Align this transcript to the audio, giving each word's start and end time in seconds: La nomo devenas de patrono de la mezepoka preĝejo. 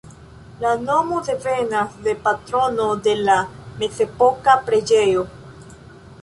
La 0.61 0.69
nomo 0.85 1.19
devenas 1.27 1.93
de 2.07 2.15
patrono 2.23 2.87
de 3.09 3.13
la 3.27 3.37
mezepoka 3.83 4.57
preĝejo. 4.71 5.29